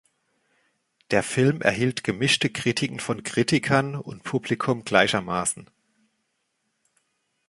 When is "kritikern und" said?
3.21-4.23